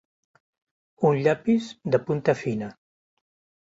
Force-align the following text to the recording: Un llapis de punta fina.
Un 1.11 1.21
llapis 1.27 1.71
de 1.97 2.03
punta 2.09 2.39
fina. 2.45 2.75